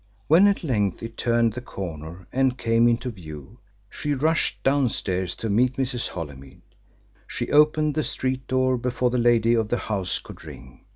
[0.27, 5.47] When at length it turned the corner and came into view, she rushed downstairs to
[5.47, 6.07] meet Mrs.
[6.07, 6.63] Holymead.
[7.27, 10.85] She opened the street door before the lady of the house could ring.